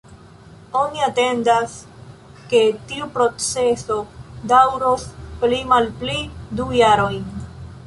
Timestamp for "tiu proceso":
2.93-3.99